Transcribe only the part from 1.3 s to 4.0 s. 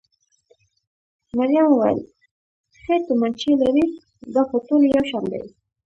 مريم وویل: ښې تومانچې لرئ؟